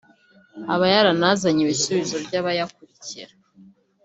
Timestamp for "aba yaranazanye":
0.73-1.61